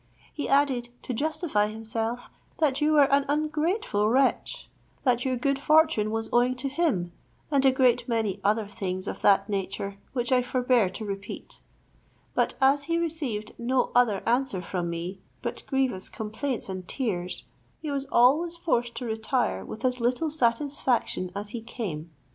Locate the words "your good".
5.25-5.59